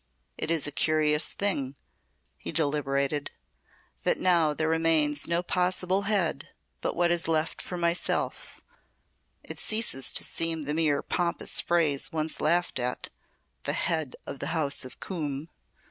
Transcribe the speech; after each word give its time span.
"It 0.35 0.49
is 0.49 0.65
a 0.65 0.71
curious 0.71 1.31
thing," 1.31 1.75
he 2.35 2.51
deliberated, 2.51 3.29
"that 4.01 4.17
now 4.19 4.51
there 4.51 4.67
remains 4.67 5.27
no 5.27 5.43
possible 5.43 6.01
head 6.09 6.49
but 6.81 6.95
what 6.95 7.11
is 7.11 7.27
left 7.27 7.63
of 7.71 7.79
myself 7.79 8.61
it 9.43 9.59
ceases 9.59 10.11
to 10.13 10.23
seem 10.23 10.63
the 10.63 10.73
mere 10.73 11.03
pompous 11.03 11.61
phrase 11.61 12.11
one 12.11 12.29
laughed 12.39 12.79
at 12.79 13.09
the 13.65 13.73
Head 13.73 14.15
of 14.25 14.39
the 14.39 14.47
House 14.57 14.83
of 14.83 14.99
Coombe. 14.99 15.49